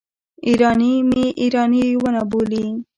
[0.47, 2.65] ایراني مې ایراني ونه بولي.